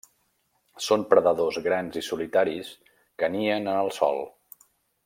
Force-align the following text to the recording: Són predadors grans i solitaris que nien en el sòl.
Són 0.85 1.03
predadors 1.11 1.59
grans 1.67 2.01
i 2.01 2.03
solitaris 2.09 2.73
que 3.23 3.31
nien 3.37 3.73
en 3.75 3.79
el 3.87 3.97
sòl. 4.01 4.27